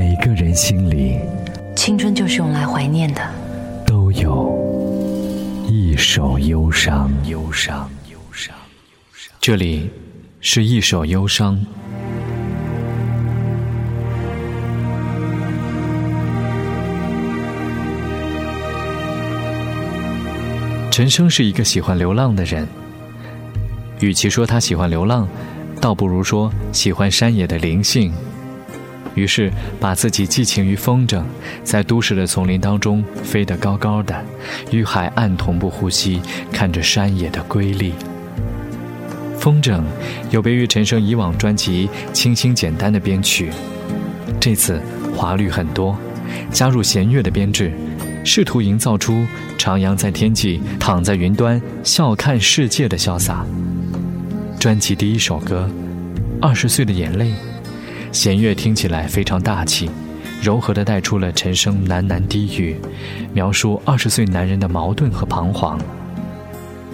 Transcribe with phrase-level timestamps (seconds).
[0.00, 1.18] 每个人心里，
[1.74, 3.34] 青春就是用来怀念的，
[3.84, 4.56] 都有
[5.68, 7.10] 一首忧伤。
[7.24, 8.56] 忧伤，忧伤，
[8.92, 9.34] 忧伤。
[9.40, 9.90] 这里
[10.40, 11.60] 是一首忧伤。
[20.92, 22.68] 陈升是一个喜欢流浪的人，
[23.98, 25.28] 与其说他喜欢流浪，
[25.80, 28.12] 倒不如说喜欢山野的灵性。
[29.18, 29.50] 于是，
[29.80, 31.22] 把自己寄情于风筝，
[31.64, 34.14] 在都市的丛林当中飞得高高的，
[34.70, 37.92] 与海岸同步呼吸，看着山野的瑰丽。
[39.38, 39.82] 风筝
[40.30, 43.50] 有别于陈升以往专辑清新简单的编曲，
[44.40, 44.80] 这次
[45.14, 45.96] 华丽很多，
[46.50, 47.72] 加入弦乐的编制。
[48.24, 49.24] 试图营造出
[49.56, 53.46] 徜徉在天际、躺在云端、笑看世界的潇洒。
[54.60, 55.70] 专辑第一首歌
[56.46, 57.30] 《二十岁的眼泪》，
[58.12, 59.90] 弦乐听起来非常大气，
[60.42, 62.76] 柔和地带出了陈升喃喃低语，
[63.32, 65.78] 描述二十岁男人的矛盾和彷徨。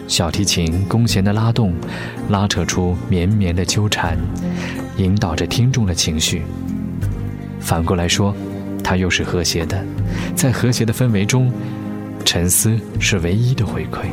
[0.06, 1.72] 小提琴弓弦的拉动，
[2.28, 4.18] 拉扯出绵绵的纠缠，
[4.96, 6.42] 引导着听众的情绪。
[7.60, 8.34] 反过来说。
[8.86, 9.82] 它又是和谐的，
[10.36, 11.50] 在和谐的氛围中，
[12.22, 14.08] 沉思是唯一的回馈。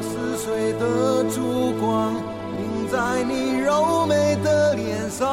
[0.00, 2.14] 二十岁的烛光
[2.56, 5.28] 映在你柔美的脸上，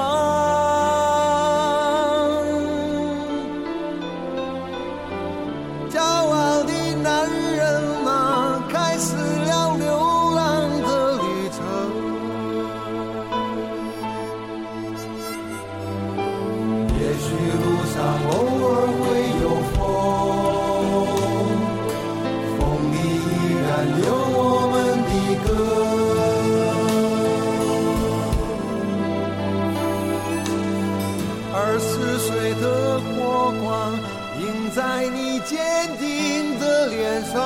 [34.78, 35.58] 在你坚
[35.98, 37.42] 定的脸上，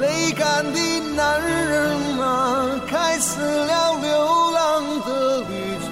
[0.00, 0.80] 泪干的
[1.14, 5.52] 男人啊，开始了流浪的旅
[5.84, 5.86] 程。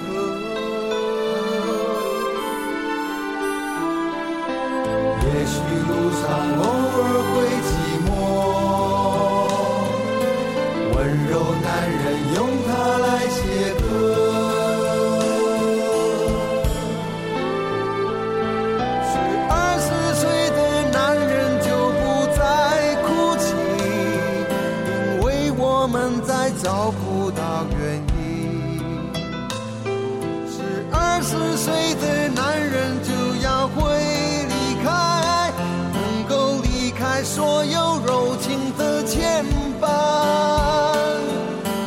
[5.21, 5.53] 也许
[5.87, 5.91] 路
[6.23, 6.23] 上
[27.73, 29.09] 不到原因。
[30.47, 33.11] 是二十岁的男人就
[33.41, 33.75] 要会
[34.47, 35.51] 离开，
[35.93, 35.97] 能
[36.27, 39.43] 够离开所有柔情的牵
[39.81, 39.87] 绊。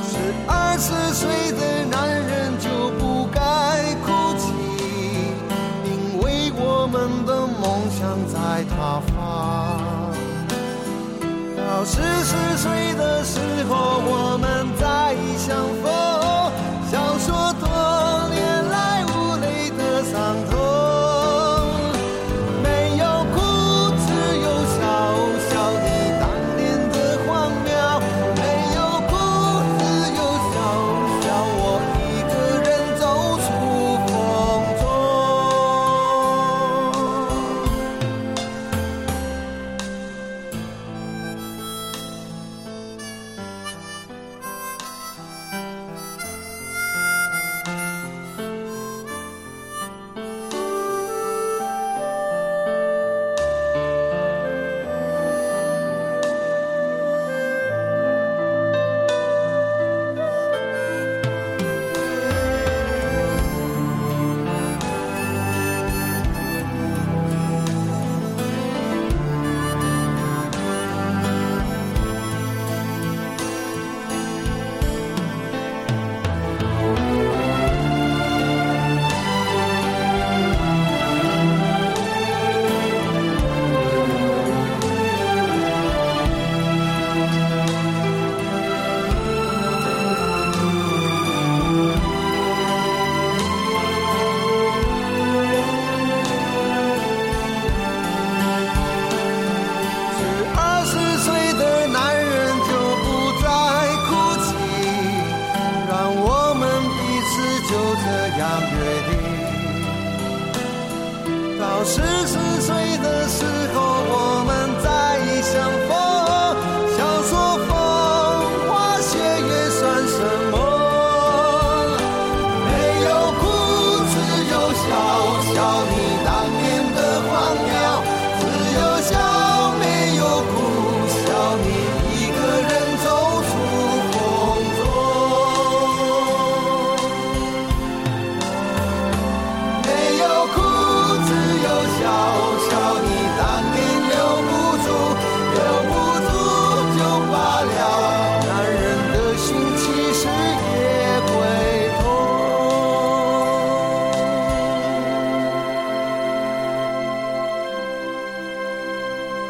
[0.03, 2.69] 是二十岁的男人就
[2.99, 3.41] 不该
[4.05, 4.53] 哭泣，
[5.85, 9.96] 因为我们的梦想在他方。
[11.77, 13.39] 到四十岁的时
[13.69, 16.26] 候，我们再相逢，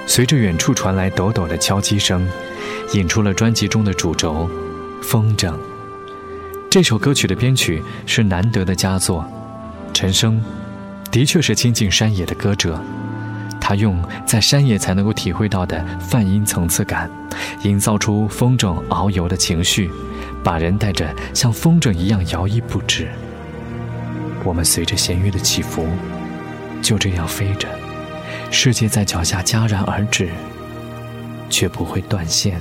[0.06, 2.26] 随着远处传来抖抖的敲击声，
[2.94, 4.48] 引出了专辑中的主轴
[5.02, 5.50] 《风筝》。
[6.70, 9.24] 这首歌曲的编曲是难得的佳作，
[9.92, 10.42] 陈升
[11.10, 12.80] 的确是亲近山野的歌者，
[13.60, 17.10] 他用在山野才能够体会到的泛音层次感，
[17.62, 19.90] 营造出风筝遨游的情绪，
[20.44, 23.08] 把人带着像风筝一样摇曳不止。
[24.44, 25.88] 我们随着弦乐的起伏，
[26.80, 27.68] 就这样飞着。
[28.50, 30.30] 世界在脚下戛然而止，
[31.50, 32.60] 却不会断线。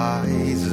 [0.00, 0.24] 孩
[0.54, 0.70] 子，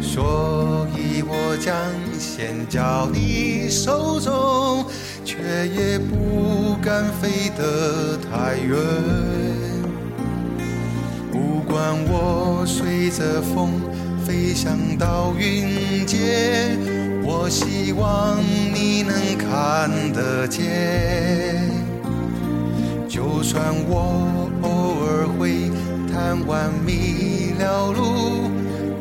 [0.00, 1.72] 所以我将
[2.18, 4.84] 先交你手中，
[5.24, 5.36] 却
[5.68, 8.76] 也不敢飞得太远。
[11.30, 13.80] 不管我随着风
[14.26, 16.76] 飞翔到云间，
[17.22, 18.42] 我希望
[18.74, 21.70] 你能看得见。
[23.08, 24.68] 就算我偶
[25.06, 25.70] 尔会
[26.16, 28.50] 看完迷了路，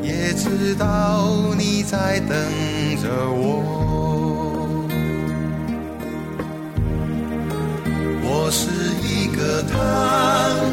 [0.03, 2.37] 也知道你在等
[3.01, 3.63] 着我。
[8.21, 8.67] 我是
[9.01, 10.64] 一个贪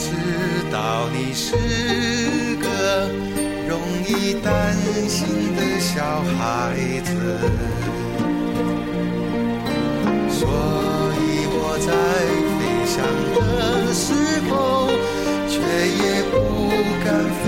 [0.00, 0.08] 知
[0.72, 1.54] 道你是
[2.56, 2.64] 个
[3.68, 3.78] 容
[4.08, 4.74] 易担
[5.06, 6.40] 心的小孩
[7.04, 7.08] 子。
[10.30, 10.40] 所
[11.20, 11.92] 以我在
[12.56, 12.96] 飞翔
[13.36, 13.38] 的
[13.92, 14.08] 时
[14.48, 14.88] 候，
[15.46, 16.34] 却也不
[17.04, 17.06] 敢
[17.42, 17.44] 飞